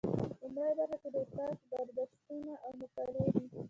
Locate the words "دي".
3.33-3.45